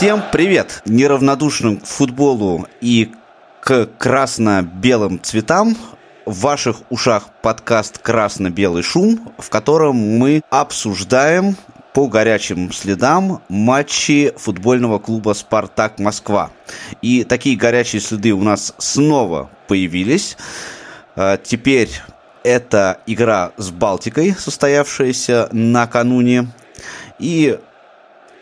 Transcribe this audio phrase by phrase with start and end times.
[0.00, 0.80] Всем привет!
[0.86, 3.12] Неравнодушным к футболу и
[3.60, 5.76] к красно-белым цветам
[6.24, 11.54] в ваших ушах подкаст «Красно-белый шум», в котором мы обсуждаем
[11.92, 16.50] по горячим следам матчи футбольного клуба «Спартак Москва».
[17.02, 20.38] И такие горячие следы у нас снова появились.
[21.14, 21.90] А, теперь
[22.42, 26.48] это игра с Балтикой, состоявшаяся накануне.
[27.18, 27.58] И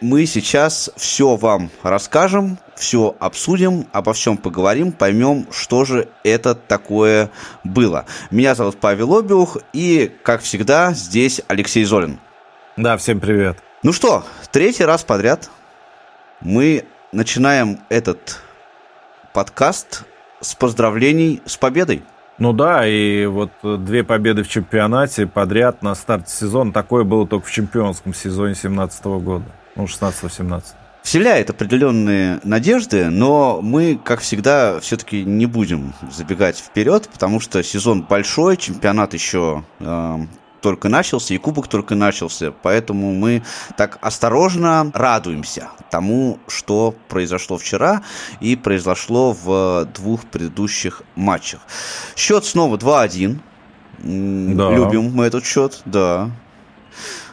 [0.00, 7.30] мы сейчас все вам расскажем, все обсудим, обо всем поговорим, поймем, что же это такое
[7.64, 8.06] было.
[8.30, 12.20] Меня зовут Павел Обиух, и, как всегда, здесь Алексей Золин.
[12.76, 13.58] Да, всем привет.
[13.82, 15.50] Ну что, третий раз подряд
[16.40, 18.40] мы начинаем этот
[19.32, 20.04] подкаст
[20.40, 22.02] с поздравлений с победой.
[22.38, 26.72] Ну да, и вот две победы в чемпионате подряд на старте сезона.
[26.72, 29.44] Такое было только в чемпионском сезоне 2017 года.
[29.78, 30.62] Ну, 16-17.
[31.02, 38.02] Вселяет определенные надежды, но мы, как всегда, все-таки не будем забегать вперед, потому что сезон
[38.02, 40.18] большой, чемпионат еще э,
[40.60, 43.42] только начался, и кубок только начался, поэтому мы
[43.76, 48.02] так осторожно радуемся тому, что произошло вчера
[48.40, 51.60] и произошло в двух предыдущих матчах.
[52.16, 53.38] Счет снова 2-1.
[54.00, 54.70] Да.
[54.74, 56.30] Любим мы этот счет, да.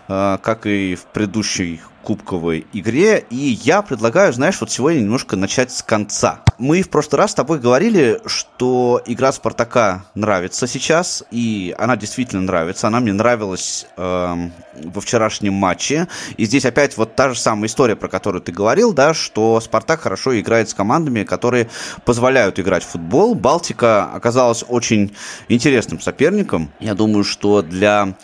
[0.08, 3.26] А, как и в предыдущей кубковой игре.
[3.32, 6.42] И я предлагаю, знаешь, вот сегодня немножко начать с конца.
[6.60, 12.44] Мы в прошлый раз с тобой говорили, что игра Спартака нравится сейчас, и она действительно
[12.44, 12.88] нравится.
[12.88, 14.36] Она мне нравилась э,
[14.84, 16.08] во вчерашнем матче.
[16.38, 20.02] И здесь опять вот та же самая история, про которую ты говорил, да, что Спартак
[20.02, 21.70] хорошо играет с командами, которые
[22.06, 23.34] позволяют играть в футбол.
[23.34, 25.16] Балтика оказалась очень
[25.50, 26.72] интересным соперником.
[26.80, 28.16] Я думаю, что для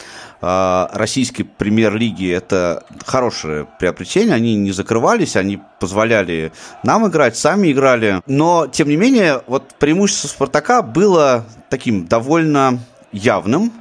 [0.42, 4.36] российской премьер-лиги это хорошее приобретение.
[4.36, 6.52] Они не закрывались, они позволяли
[6.84, 8.22] нам играть, сами играли.
[8.26, 12.80] Но, тем не менее, вот преимущество Спартака было таким довольно
[13.12, 13.72] явным.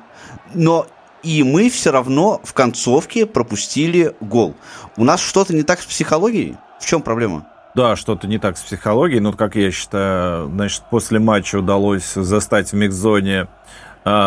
[0.53, 0.87] Но
[1.23, 4.55] и мы все равно в концовке пропустили гол.
[4.97, 6.57] У нас что-то не так с психологией?
[6.79, 7.47] В чем проблема?
[7.75, 9.21] Да, что-то не так с психологией.
[9.21, 13.49] Ну, как я считаю, значит, после матча удалось застать в микс-зоне а,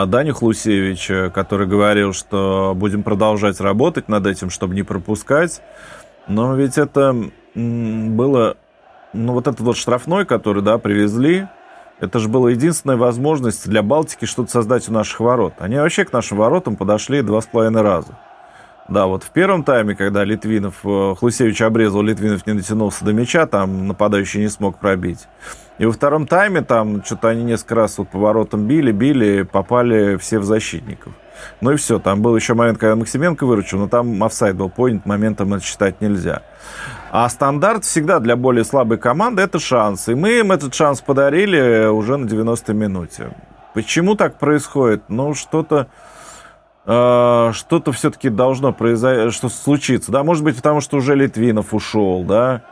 [0.05, 5.61] Даню Хлусевича, который говорил, что будем продолжать работать над этим, чтобы не пропускать.
[6.27, 7.15] Но ведь это
[7.55, 8.57] было...
[9.13, 11.47] Ну, вот этот вот штрафной, который, да, привезли,
[11.99, 15.53] это же была единственная возможность для Балтики что-то создать у наших ворот.
[15.59, 18.17] Они вообще к нашим воротам подошли два с половиной раза.
[18.89, 23.45] Да, вот в первом тайме, когда Литвинов, э, Хлусевич обрезал, Литвинов не дотянулся до мяча,
[23.47, 25.27] там нападающий не смог пробить.
[25.79, 30.39] И во втором тайме там что-то они несколько раз вот поворотом били, били, попали все
[30.39, 31.13] в защитников.
[31.61, 35.05] Ну и все, там был еще момент, когда Максименко выручил, но там офсайд был понят,
[35.05, 36.41] моментом это считать нельзя.
[37.11, 40.09] А стандарт всегда для более слабой команды это шанс.
[40.09, 43.35] И мы им этот шанс подарили уже на 90-й минуте.
[43.73, 45.03] Почему так происходит?
[45.09, 45.87] Ну, что-то
[46.85, 50.11] э, что-то все-таки должно произойти, что случиться.
[50.11, 52.63] Да, может быть, потому что уже Литвинов ушел, да,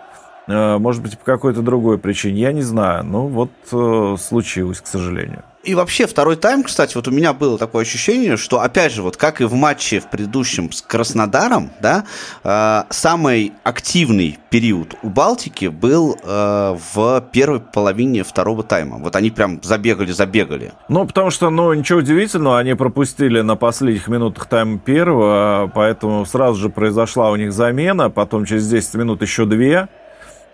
[0.79, 3.03] может быть, по какой-то другой причине, я не знаю.
[3.03, 5.44] Ну, вот э, случилось, к сожалению.
[5.63, 9.16] И вообще второй тайм, кстати, вот у меня было такое ощущение, что, опять же, вот
[9.16, 12.06] как и в матче в предыдущем с Краснодаром, да,
[12.44, 18.97] э, самый активный период у Балтики был э, в первой половине второго тайма.
[18.97, 20.73] Вот они прям забегали-забегали.
[20.90, 26.59] Ну, потому что, ну, ничего удивительного, они пропустили на последних минутах тайма первого, поэтому сразу
[26.59, 29.90] же произошла у них замена, потом через 10 минут еще две.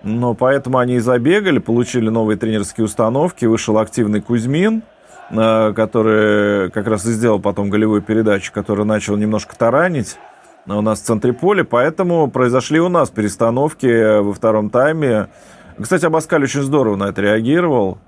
[0.04, 4.84] Но поэтому они и забегали, получили новые тренерские установки, вышел активный Кузьмин,
[5.32, 10.18] э, который как раз и сделал потом голевую передачу, который начал немножко таранить
[10.68, 15.30] у нас в центре поля, поэтому произошли у нас перестановки во втором тайме.
[15.80, 18.00] Кстати, Абаскаль очень здорово на это реагировал.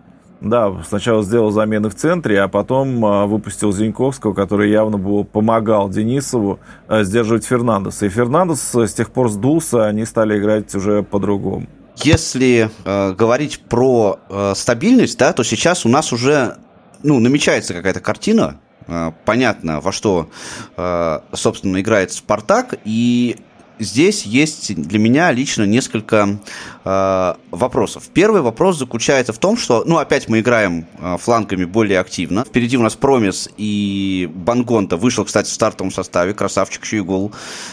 [0.41, 6.59] Да, сначала сделал замены в центре, а потом выпустил Зиньковского, который явно был, помогал Денисову
[6.89, 8.05] сдерживать Фернандеса.
[8.05, 11.67] И Фернандес с тех пор сдулся, они стали играть уже по-другому.
[12.03, 16.57] Если э, говорить про э, стабильность, да, то сейчас у нас уже
[17.03, 20.29] ну, намечается какая-то картина, э, понятно, во что,
[20.77, 23.37] э, собственно, играет Спартак, и
[23.79, 26.39] здесь есть для меня лично несколько
[26.83, 28.09] э, вопросов.
[28.13, 32.43] Первый вопрос заключается в том, что, ну, опять мы играем э, флангами более активно.
[32.43, 34.97] Впереди у нас Промис и Бангонта.
[34.97, 36.33] Вышел, кстати, в стартовом составе.
[36.33, 37.31] Красавчик, еще и гол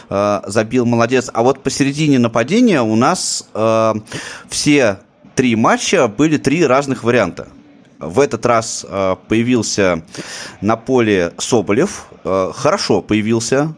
[0.09, 0.87] э, забил.
[0.87, 1.31] Молодец.
[1.33, 3.95] А вот посередине нападения у нас э,
[4.49, 4.99] все
[5.35, 7.49] три матча были три разных варианта.
[7.99, 10.03] В этот раз э, появился
[10.61, 13.75] на поле Соболев, э, хорошо появился,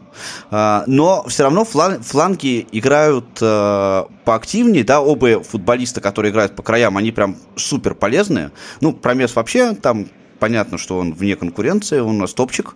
[0.51, 3.39] э, но все равно флан, фланги играют
[4.25, 8.51] поактивнее, да, оба футболиста, которые играют по краям, они прям супер полезные.
[8.81, 10.07] Ну, Промес вообще там
[10.39, 12.75] понятно, что он вне конкуренции, он у нас топчик.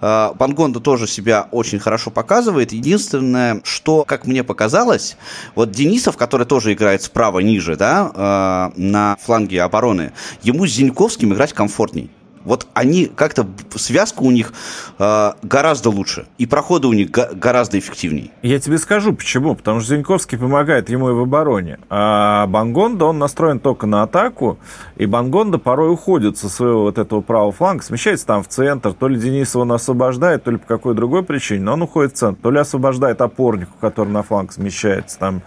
[0.00, 2.72] А, Бангонда тоже себя очень хорошо показывает.
[2.72, 5.16] Единственное, что, как мне показалось,
[5.54, 10.12] вот Денисов, который тоже играет справа ниже, да, а, на фланге обороны,
[10.42, 12.10] ему с Зиньковским играть комфортней
[12.44, 14.52] вот они как-то связка у них
[14.98, 18.30] э, гораздо лучше, и проходы у них го- гораздо эффективнее.
[18.42, 19.54] Я тебе скажу почему.
[19.54, 21.78] Потому что Зиньковский помогает ему и в обороне.
[21.88, 24.58] А Бангонда, он настроен только на атаку,
[24.96, 28.92] и Бангонда порой уходит со своего вот этого правого фланга, смещается там в центр.
[28.92, 32.16] То ли Денис его освобождает, то ли по какой другой причине, но он уходит в
[32.16, 32.40] центр.
[32.42, 35.42] То ли освобождает опорнику, который на фланг смещается, там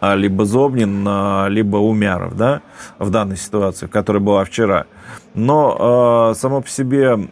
[0.00, 2.60] а, либо Зобнин, а, либо Умяров, да,
[2.98, 4.84] в данной ситуации, которая была вчера.
[5.34, 7.28] Но э, само по себе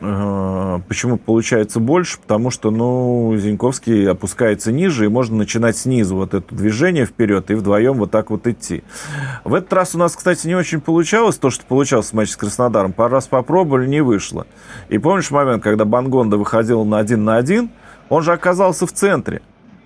[0.00, 2.18] э, почему получается больше?
[2.18, 7.54] Потому что, ну, Зиньковский опускается ниже, и можно начинать снизу вот это движение вперед и
[7.54, 8.82] вдвоем вот так вот идти.
[9.44, 12.36] В этот раз у нас, кстати, не очень получалось то, что получалось в матче с
[12.36, 12.92] Краснодаром.
[12.92, 14.46] Пару раз попробовали, не вышло.
[14.88, 17.70] И помнишь момент, когда Бангонда выходил на один на один,
[18.08, 19.42] он же оказался в центре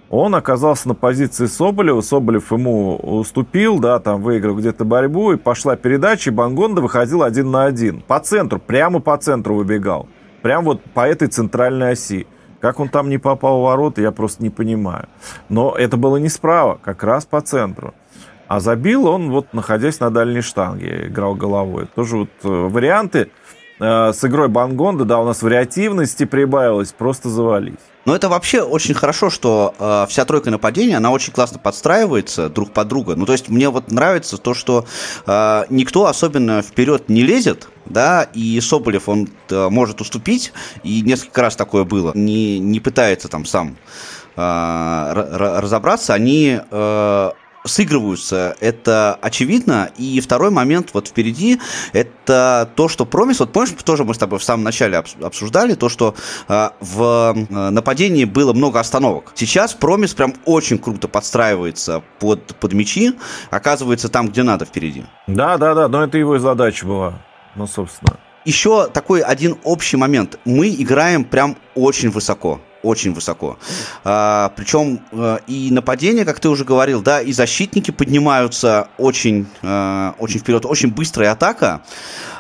[0.09, 5.77] он оказался на позиции Соболева, Соболев ему уступил, да, там выиграл где-то борьбу, и пошла
[5.77, 8.03] передача, и Бангонда выходил один на один.
[8.03, 10.09] По центру, прямо по центру выбегал.
[10.43, 12.27] Прям вот по этой центральной оси.
[12.61, 15.09] Как он там не попал в ворота, я просто не понимаю.
[15.49, 17.95] Но это было не справа, как раз по центру.
[18.47, 21.87] А забил он, вот находясь на дальней штанге, играл головой.
[21.95, 23.31] Тоже вот э, варианты
[23.81, 27.75] э, с игрой Бангонда, да, у нас вариативности прибавилось, просто завались.
[28.07, 32.73] Но это вообще очень хорошо, что э, вся тройка нападения, она очень классно подстраивается друг
[32.73, 33.17] под друга.
[33.17, 34.87] Ну, то есть мне вот нравится то, что
[35.27, 40.53] э, никто особенно вперед не лезет, да, и Соболев, он э, может уступить,
[40.85, 43.77] и несколько раз такое было, не, не пытается там сам
[44.37, 45.13] э,
[45.61, 47.31] разобраться, они э,
[47.67, 49.91] сыгрываются, это очевидно.
[49.99, 51.61] И второй момент вот впереди,
[51.93, 55.89] это то, что Промис, вот помнишь, тоже мы с тобой в самом начале обсуждали, то,
[55.89, 56.15] что
[56.49, 59.33] э, в э, нападении было много остановок.
[59.35, 63.15] Сейчас Промис прям очень круто подстраивается под, под мячи,
[63.51, 65.05] оказывается там, где надо впереди.
[65.27, 67.23] Да, да, да, но это его задача была,
[67.55, 68.19] ну, собственно.
[68.45, 70.39] Еще такой один общий момент.
[70.45, 73.59] Мы играем прям очень высоко очень высоко.
[74.05, 80.15] А, причем а, и нападение, как ты уже говорил, да, и защитники поднимаются очень, а,
[80.19, 81.83] очень вперед, очень быстрая атака.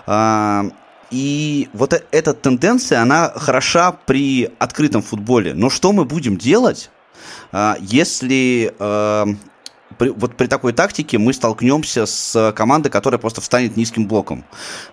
[0.06, 0.66] А,
[1.10, 5.54] и вот э, эта тенденция, она хороша при открытом футболе.
[5.54, 6.90] Но что мы будем делать,
[7.52, 8.74] а, если
[9.98, 14.44] при, вот при такой тактике мы столкнемся с командой, которая просто встанет низким блоком.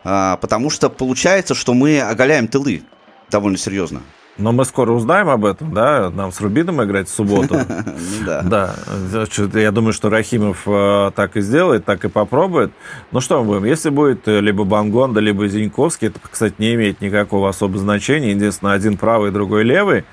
[0.03, 2.83] А, потому что получается, что мы оголяем тылы
[3.29, 4.01] довольно серьезно.
[4.38, 6.09] Но мы скоро узнаем об этом, да?
[6.09, 7.56] Нам с Рубином играть в субботу.
[7.85, 8.41] Ну да.
[8.44, 8.75] Да.
[9.53, 12.71] Я думаю, что Рахимов э, так и сделает, так и попробует.
[13.12, 13.65] Ну что мы будем?
[13.65, 18.31] Если будет э, либо Бангонда, либо Зиньковский, это, кстати, не имеет никакого особого значения.
[18.31, 20.06] Единственное, один правый, другой левый.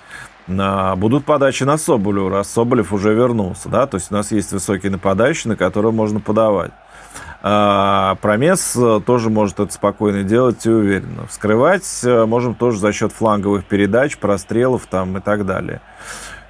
[0.46, 3.86] Будут подачи на Соболю, раз Соболев уже вернулся, да?
[3.86, 6.72] То есть у нас есть высокий нападающий, на которого можно подавать.
[7.42, 11.26] А, Промес э, тоже может это спокойно делать и уверенно.
[11.26, 15.80] Вскрывать э, можем тоже за счет фланговых передач, прострелов там и так далее.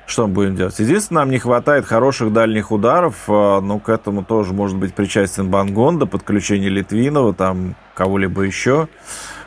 [0.06, 0.76] Что мы будем делать?
[0.80, 5.49] Единственное, нам не хватает хороших дальних ударов, э, но к этому тоже может быть причастен
[5.49, 8.88] Бангонда, подключение Литвинова, там кого-либо еще.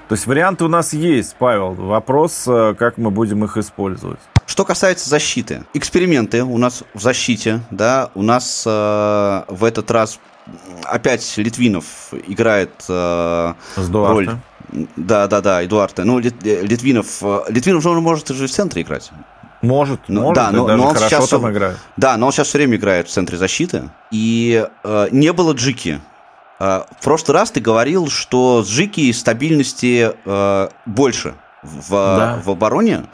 [0.07, 1.73] То есть варианты у нас есть, Павел.
[1.73, 4.19] Вопрос, как мы будем их использовать.
[4.45, 10.19] Что касается защиты, эксперименты у нас в защите, да, у нас э, в этот раз
[10.83, 13.53] опять Литвинов играет э,
[13.91, 14.29] роль.
[14.95, 16.03] Да, да, да, Эдуарда.
[16.03, 19.11] Ну, Лит, Литвинов, э, Литвинов же он может же в центре играть.
[19.61, 21.77] Может, ну, может, да, но, даже но он сейчас там играет.
[21.95, 23.89] Да, но он сейчас все время играет в центре защиты.
[24.11, 26.01] И э, не было Джики.
[26.59, 32.41] Э, в прошлый раз ты говорил, что с Джики стабильности э, больше в, да.
[32.43, 33.05] в обороне.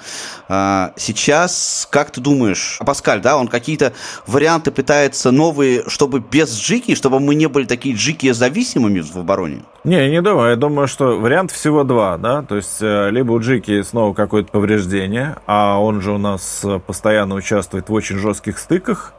[0.47, 3.93] А, сейчас, как ты думаешь, Паскаль, да, он какие-то
[4.27, 9.63] варианты пытается новые, чтобы без джики, чтобы мы не были такие джики зависимыми в обороне?
[9.83, 10.51] Не, я не думаю.
[10.51, 14.51] Я думаю, что вариант всего два, да, то есть э, либо у джики снова какое-то
[14.51, 19.13] повреждение, а он же у нас постоянно участвует в очень жестких стыках,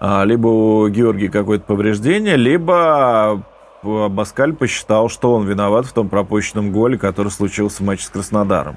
[0.00, 3.42] а, либо у Георгия какое-то повреждение, либо
[3.82, 8.76] Баскаль посчитал, что он виноват в том пропущенном голе, который случился в матче с Краснодаром.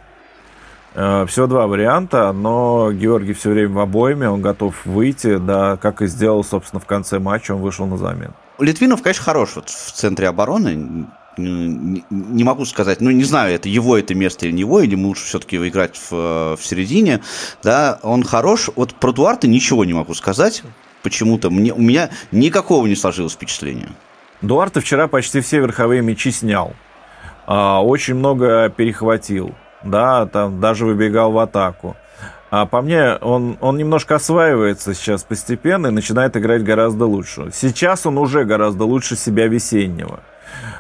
[0.94, 6.02] Э, Всего два варианта, но Георгий все время в обойме, он готов выйти, да, как
[6.02, 8.34] и сделал, собственно, в конце матча, он вышел на замену.
[8.60, 13.98] Литвинов, конечно, хорош вот в центре обороны, не, могу сказать, ну, не знаю, это его
[13.98, 17.22] это место или не его, или лучше все-таки играть в, в середине,
[17.64, 18.70] да, он хорош.
[18.76, 20.62] Вот про Дуарта ничего не могу сказать,
[21.04, 23.90] почему-то мне, у меня никакого не сложилось впечатления.
[24.42, 26.74] Дуарте вчера почти все верховые мячи снял.
[27.46, 29.54] А, очень много перехватил.
[29.84, 31.96] Да, там даже выбегал в атаку.
[32.50, 37.50] А по мне, он, он немножко осваивается сейчас постепенно и начинает играть гораздо лучше.
[37.54, 40.20] Сейчас он уже гораздо лучше себя весеннего.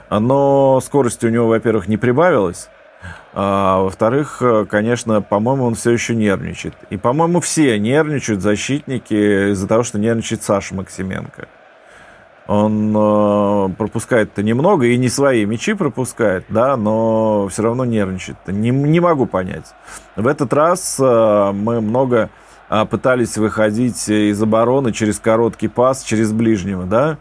[0.10, 2.68] Но скорости у него, во-первых, не прибавилось.
[3.34, 6.74] А, во-вторых, конечно, по-моему, он все еще нервничает.
[6.90, 11.48] И, по-моему, все нервничают, защитники, из-за того, что нервничает Саша Максименко.
[12.52, 18.40] Он э, пропускает-то немного и не свои мячи пропускает, да, но все равно нервничает.
[18.46, 19.74] Не, не могу понять.
[20.18, 22.30] В этот раз э, мы много
[22.70, 27.20] э, пытались выходить из обороны через короткий пас, через ближнего, да,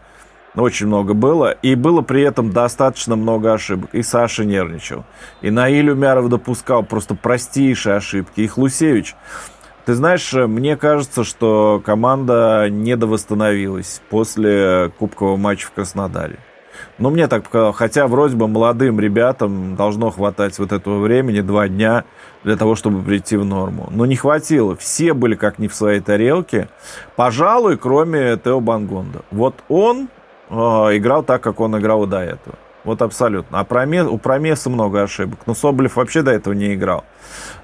[0.53, 1.51] очень много было.
[1.61, 3.91] И было при этом достаточно много ошибок.
[3.93, 5.05] И Саша нервничал.
[5.41, 8.41] И Наиль Умяров допускал просто простейшие ошибки.
[8.41, 9.15] И Хлусевич.
[9.85, 16.37] Ты знаешь, мне кажется, что команда недовосстановилась после кубкового матча в Краснодаре.
[16.97, 17.75] Ну, мне так показалось.
[17.75, 22.05] Хотя вроде бы молодым ребятам должно хватать вот этого времени, два дня,
[22.43, 23.89] для того, чтобы прийти в норму.
[23.91, 24.75] Но не хватило.
[24.75, 26.69] Все были как не в своей тарелке.
[27.15, 29.21] Пожалуй, кроме Тео Бангонда.
[29.31, 30.09] Вот он
[30.49, 32.55] э, играл так, как он играл до этого.
[32.83, 33.59] Вот абсолютно.
[33.59, 35.41] А Промес, у Промеса много ошибок.
[35.45, 37.03] Но Соболев вообще до этого не играл.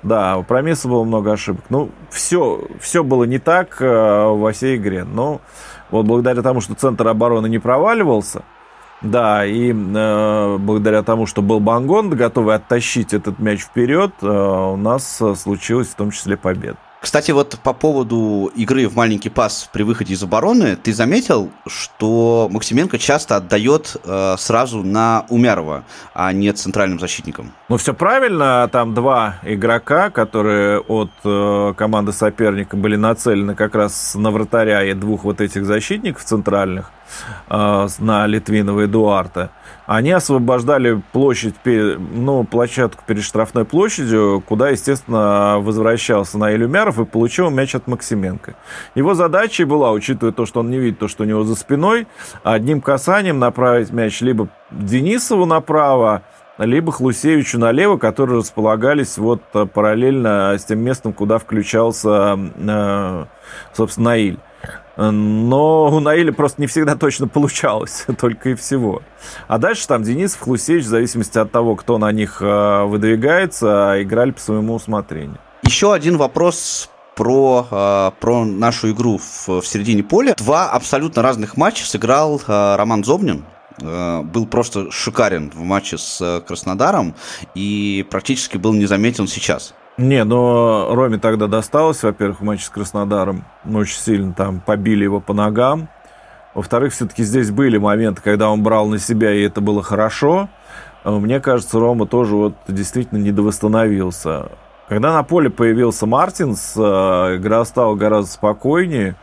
[0.04, 1.66] Да, у Промеса было много ошибок.
[1.70, 5.04] Ну, все, все было не так э, во всей игре.
[5.04, 5.42] Но
[5.90, 8.44] вот благодаря тому, что центр обороны не проваливался,
[9.02, 14.76] да, и э, благодаря тому, что был Бангон, готовый оттащить этот мяч вперед, э, у
[14.76, 16.78] нас случилась в том числе победа.
[17.08, 22.50] Кстати, вот по поводу игры в маленький пас при выходе из обороны, ты заметил, что
[22.52, 27.54] Максименко часто отдает э, сразу на Умярова, а не центральным защитником?
[27.70, 28.68] Ну, все правильно.
[28.74, 34.92] Там два игрока, которые от э, команды соперника были нацелены как раз на вратаря и
[34.92, 36.92] двух вот этих защитников центральных,
[37.50, 39.52] э, на Литвинова и Дуарта
[39.88, 47.50] они освобождали площадь, ну, площадку перед штрафной площадью, куда, естественно, возвращался Наиль Умяров и получил
[47.50, 48.56] мяч от Максименко.
[48.96, 52.06] Его задачей была, учитывая то, что он не видит то, что у него за спиной,
[52.44, 56.24] одним касанием направить мяч либо Денисову направо,
[56.58, 59.41] либо Хлусевичу налево, которые располагались вот
[59.74, 63.25] параллельно с тем местом, куда включался, э,
[63.74, 64.39] собственно, Наиль.
[64.98, 69.04] Но у Наиля просто не всегда точно получалось, только и всего.
[69.48, 74.32] А дальше там Денис Хлусевич, в зависимости от того, кто на них э, выдвигается, играли
[74.32, 75.38] по своему усмотрению.
[75.63, 80.34] Еще один вопрос про, э, про нашу игру в, в середине поля.
[80.36, 83.46] Два абсолютно разных матча сыграл э, Роман Зобнин.
[83.80, 87.13] Был просто шикарен в матче с Краснодаром
[87.54, 89.75] и практически был незаметен сейчас.
[89.98, 93.46] Не, но Роме тогда досталось, во-первых, в матче с Краснодаром.
[93.66, 95.89] Очень сильно там побили его по ногам.
[96.54, 100.50] Во-вторых, все-таки здесь были моменты, когда он брал на себя, и это было хорошо.
[101.04, 104.51] А мне кажется, Рома тоже вот действительно недовосстановился.
[104.88, 106.80] Когда на поле появился Мартинс, э,
[107.38, 109.16] игра стала гораздо спокойнее.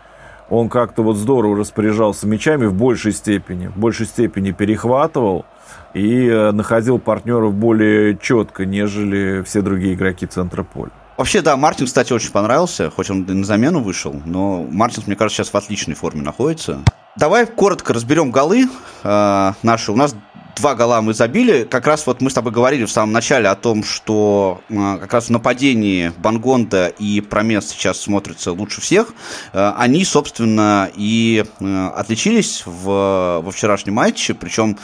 [0.50, 3.68] Он как-то вот здорово распоряжался мячами в большей степени.
[3.68, 5.46] В большей степени перехватывал
[5.94, 10.90] и э, находил партнеров более четко, нежели все другие игроки центра поля.
[11.16, 15.44] Вообще, да, Мартин, кстати, очень понравился, хоть он на замену вышел, но Мартин, мне кажется,
[15.44, 16.80] сейчас в отличной форме находится.
[17.16, 18.66] Давай коротко разберем голы
[19.04, 19.92] э, наши.
[19.92, 20.16] У нас
[20.56, 21.64] два гола мы забили.
[21.64, 25.12] Как раз вот мы с тобой говорили в самом начале о том, что э, как
[25.12, 29.14] раз в нападении Бангонда и Промес сейчас смотрятся лучше всех.
[29.52, 34.34] Э, они, собственно, и э, отличились в, во вчерашнем матче.
[34.34, 34.78] Причем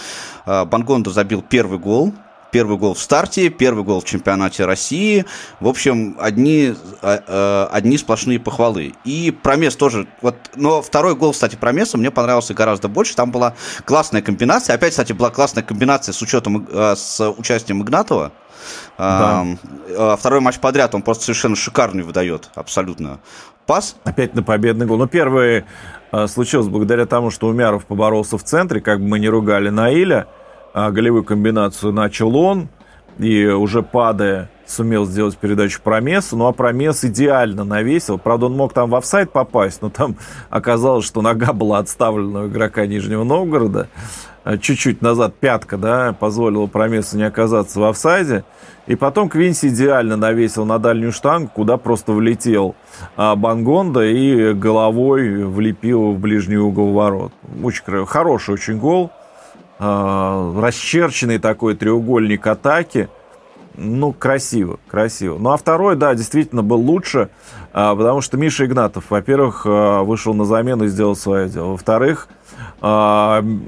[0.47, 2.13] Бангонда забил первый гол
[2.51, 5.25] Первый гол в старте, первый гол в чемпионате России.
[5.61, 8.95] В общем, одни, э, э, одни сплошные похвалы.
[9.05, 10.09] И Промес тоже.
[10.21, 13.15] Вот, но второй гол, кстати, Промеса мне понравился гораздо больше.
[13.15, 13.55] Там была
[13.85, 14.75] классная комбинация.
[14.75, 18.33] Опять, кстати, была классная комбинация с учетом, э, с участием Игнатова.
[18.99, 19.47] Да.
[20.19, 23.21] Второй матч подряд он просто совершенно шикарный выдает, абсолютно.
[23.65, 23.97] Пас.
[24.05, 24.99] Опять на победный гол.
[24.99, 25.65] Но первый
[26.27, 30.40] случился благодаря тому, что Умяров поборолся в центре, как бы мы не ругали Наиля а
[30.75, 32.69] голевую комбинацию начал он,
[33.19, 38.19] и уже падая сумел сделать передачу Промесу, ну а Промес идеально навесил.
[38.19, 40.17] Правда, он мог там в офсайд попасть, но там
[40.51, 43.89] оказалось, что нога была отставлена у игрока Нижнего Новгорода.
[44.43, 48.45] А чуть-чуть назад пятка, да, позволила Промесу не оказаться в офсайде.
[48.87, 52.75] И потом Квинси идеально навесил на дальнюю штангу, куда просто влетел
[53.17, 57.33] а, Бангонда и головой влепил в ближний угол ворот.
[57.63, 59.11] Очень хороший очень гол.
[59.81, 63.09] Э, расчерченный такой треугольник атаки.
[63.77, 65.39] Ну, красиво, красиво.
[65.39, 67.31] Ну, а второй, да, действительно был лучше,
[67.73, 71.71] э, потому что Миша Игнатов, во-первых, э, вышел на замену и сделал свое дело.
[71.73, 72.29] Во-вторых,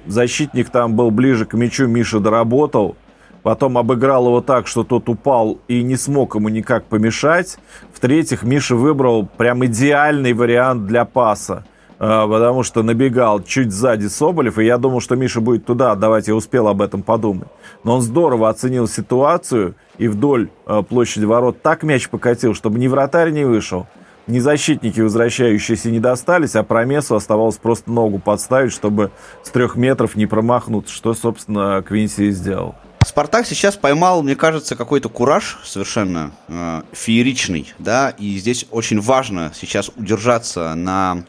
[0.07, 2.97] защитник там был ближе к мячу, Миша доработал.
[3.43, 7.59] Потом обыграл его так, что тот упал и не смог ему никак помешать.
[7.93, 11.65] В-третьих, Миша выбрал прям идеальный вариант для паса.
[12.05, 16.27] А, потому что набегал чуть сзади Соболев, и я думал, что Миша будет туда отдавать,
[16.27, 17.47] я успел об этом подумать.
[17.85, 22.89] Но он здорово оценил ситуацию и вдоль а, площади ворот так мяч покатил, чтобы ни
[22.89, 23.87] вратарь не вышел,
[24.27, 29.13] ни защитники возвращающиеся не достались, а Промесу оставалось просто ногу подставить, чтобы
[29.45, 32.75] с трех метров не промахнуться, что, собственно, Квинси и сделал.
[33.07, 39.53] Спартак сейчас поймал, мне кажется, какой-то кураж совершенно э, фееричный, да, и здесь очень важно
[39.55, 41.25] сейчас удержаться на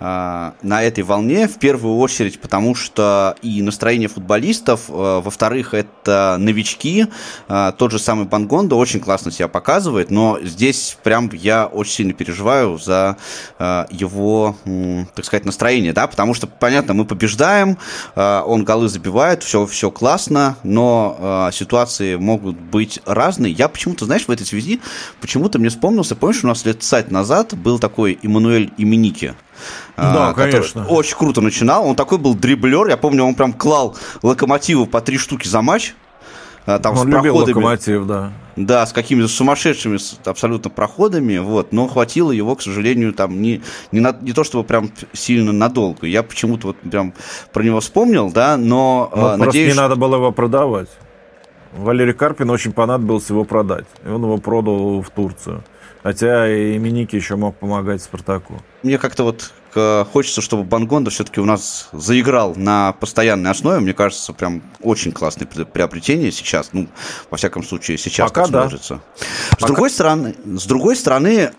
[0.00, 7.06] на этой волне, в первую очередь, потому что и настроение футболистов, э, во-вторых, это новички,
[7.48, 12.12] э, тот же самый Бангондо очень классно себя показывает, но здесь прям я очень сильно
[12.14, 13.18] переживаю за
[13.58, 14.56] его,
[15.14, 17.76] так сказать, настроение, да, потому что, понятно, мы побеждаем,
[18.14, 23.52] он голы забивает, все, все классно, но ситуации могут быть разные.
[23.52, 24.80] Я почему-то, знаешь, в этой связи,
[25.20, 29.34] почему-то мне вспомнился, помнишь, у нас лет назад был такой Эммануэль Именики,
[29.96, 30.86] да, конечно.
[30.86, 31.86] Очень круто начинал.
[31.86, 32.88] Он такой был дриблер.
[32.88, 35.94] Я помню, он прям клал локомотиву по три штуки за матч.
[36.66, 37.54] А, там он с любил проходами.
[37.54, 38.32] локомотив, да.
[38.56, 39.98] Да, с какими-то сумасшедшими
[40.28, 43.62] абсолютно проходами, вот, но хватило его, к сожалению, там не,
[43.92, 46.06] не, на, не то чтобы прям сильно надолго.
[46.06, 47.14] Я почему-то вот прям
[47.52, 49.72] про него вспомнил, да, но ну, э, надеюсь...
[49.72, 50.88] не надо было его продавать.
[51.72, 55.62] Валерий Карпин очень понадобилось его продать, и он его продал в Турцию.
[56.02, 58.62] Хотя и Миники еще мог помогать Спартаку.
[58.82, 59.52] Мне как-то вот
[60.12, 63.80] хочется, чтобы Бангонда все-таки у нас заиграл на постоянной основе.
[63.80, 66.70] Мне кажется, прям очень классное приобретение сейчас.
[66.72, 66.88] Ну,
[67.30, 68.62] во всяком случае, сейчас Пока да.
[68.62, 69.00] смотрится.
[69.58, 71.52] С другой стороны, с другой стороны, э,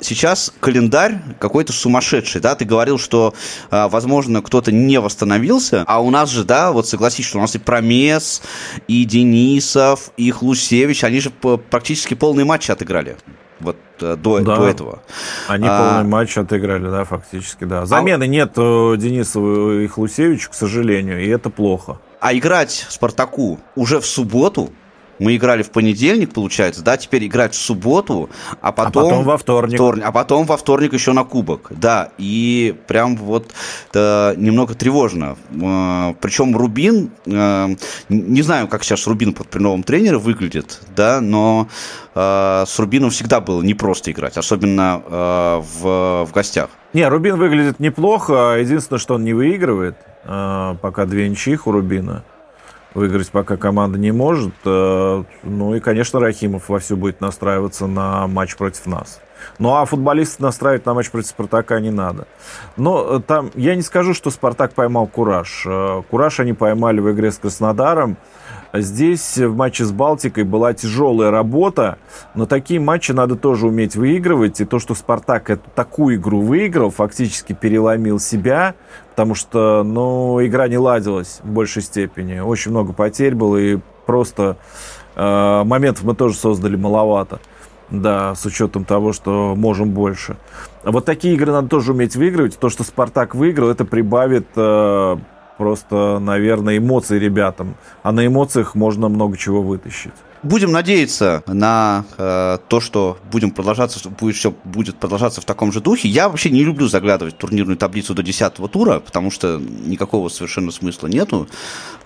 [0.00, 3.34] сейчас календарь какой-то сумасшедший, да, ты говорил, что,
[3.70, 7.54] э, возможно, кто-то не восстановился, а у нас же, да, вот согласись, что у нас
[7.54, 8.42] и Промес,
[8.86, 13.16] и Денисов, и Хлусевич, они же практически полные матчи отыграли
[13.60, 14.56] вот э, до, да.
[14.56, 15.02] до этого.
[15.48, 17.86] Они а, полный матч отыграли, да, фактически, да.
[17.86, 18.26] Замены а...
[18.26, 21.98] нет э, Денисову и Хлусевичу, к сожалению, и это плохо.
[22.20, 24.72] А играть Спартаку уже в субботу,
[25.18, 29.02] мы играли в понедельник, получается, да, теперь играть в субботу, а потом...
[29.02, 29.74] А потом во вторник.
[29.74, 30.04] вторник.
[30.06, 33.52] А потом во вторник еще на кубок, да, и прям вот
[33.90, 35.36] это немного тревожно.
[35.50, 37.68] Э, Причем Рубин, э,
[38.08, 41.68] не знаю, как сейчас Рубин под при новом тренере выглядит, да, но
[42.14, 46.70] э, с Рубином всегда было непросто играть, особенно в, в гостях.
[46.92, 52.24] Не, Рубин выглядит неплохо, единственное, что он не выигрывает, пока две ничьих у Рубина
[52.94, 54.54] выиграть пока команда не может.
[54.64, 59.20] Э, ну и, конечно, Рахимов вовсю будет настраиваться на матч против нас.
[59.58, 62.26] Ну а футболисты настраивать на матч против Спартака не надо.
[62.76, 65.64] Но э, там, я не скажу, что Спартак поймал кураж.
[65.66, 68.16] Э, кураж они поймали в игре с Краснодаром.
[68.72, 71.98] Здесь в матче с Балтикой была тяжелая работа,
[72.34, 74.60] но такие матчи надо тоже уметь выигрывать.
[74.60, 78.74] И то, что Спартак эту такую игру выиграл, фактически переломил себя,
[79.10, 82.40] потому что, ну, игра не ладилась в большей степени.
[82.40, 84.58] Очень много потерь было, и просто
[85.16, 87.40] э, моментов мы тоже создали маловато.
[87.90, 90.36] Да, с учетом того, что можем больше.
[90.84, 92.58] Вот такие игры надо тоже уметь выигрывать.
[92.58, 95.16] То, что Спартак выиграл, это прибавит э,
[95.58, 97.74] просто, наверное, эмоции ребятам.
[98.02, 100.14] А на эмоциях можно много чего вытащить.
[100.42, 105.72] Будем надеяться на э, то, что будем продолжаться, что будет все будет продолжаться в таком
[105.72, 106.08] же духе.
[106.08, 110.70] Я вообще не люблю заглядывать в турнирную таблицу до 10 тура, потому что никакого совершенно
[110.70, 111.48] смысла нету.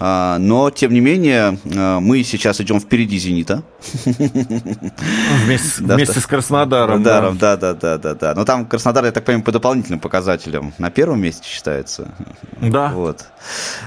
[0.00, 3.62] Э, но, тем не менее, э, мы сейчас идем впереди «Зенита».
[5.44, 7.02] Вместе, вместе с Краснодаром.
[7.02, 7.32] Да.
[7.32, 8.34] да, да, да, да, да.
[8.34, 12.14] Но там Краснодар, я так понимаю, по дополнительным показателям на первом месте считается.
[12.60, 12.92] Да.
[12.94, 13.26] Вот.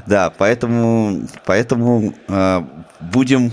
[0.06, 2.63] Да, поэтому, поэтому э,
[3.00, 3.52] будем,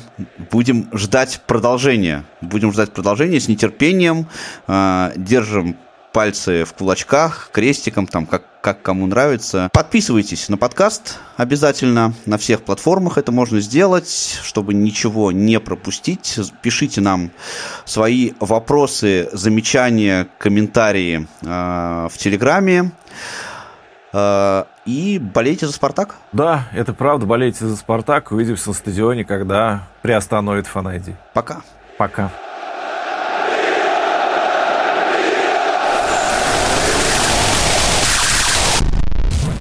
[0.51, 2.25] будем ждать продолжения.
[2.41, 4.27] Будем ждать продолжения с нетерпением.
[4.67, 5.77] Э, держим
[6.12, 9.71] пальцы в кулачках, крестиком, там, как, как кому нравится.
[9.73, 12.15] Подписывайтесь на подкаст обязательно.
[12.27, 16.38] На всех платформах это можно сделать, чтобы ничего не пропустить.
[16.61, 17.31] Пишите нам
[17.85, 22.93] свои вопросы, замечания, комментарии э, в Телеграме.
[24.12, 26.16] Э, и болейте за «Спартак».
[26.33, 28.33] Да, это правда, болейте за «Спартак».
[28.33, 31.16] Увидимся на стадионе, когда приостановит Фанайди.
[31.35, 31.62] Пока.
[31.99, 32.31] Пока.